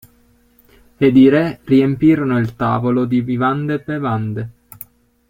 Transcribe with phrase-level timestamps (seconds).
[0.97, 4.49] Ed i re riempirono il tavolo di vivande e bevande.